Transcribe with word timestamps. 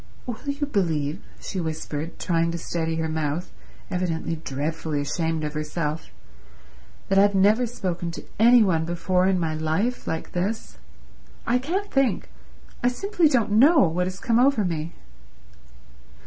"Will 0.25 0.39
you 0.49 0.65
believe," 0.65 1.21
she 1.39 1.59
whispered, 1.61 2.17
trying 2.17 2.49
to 2.51 2.57
steady 2.57 2.95
her 2.95 3.07
mouth, 3.07 3.51
evidently 3.91 4.35
dreadfully 4.37 4.99
ashamed 4.99 5.43
of 5.43 5.53
herself, 5.53 6.07
"that 7.09 7.19
I've 7.19 7.35
never 7.35 7.67
spoken 7.67 8.09
to 8.13 8.23
any 8.39 8.63
one 8.63 8.83
before 8.83 9.27
in 9.27 9.39
my 9.39 9.53
life 9.53 10.07
like 10.07 10.31
this? 10.31 10.79
I 11.45 11.59
can't 11.59 11.91
think, 11.91 12.31
I 12.83 12.87
simply 12.87 13.29
don't 13.29 13.51
know, 13.51 13.81
what 13.87 14.07
has 14.07 14.19
come 14.19 14.39
over 14.39 14.65
me." 14.65 14.95